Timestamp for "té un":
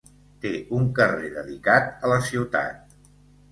0.45-0.87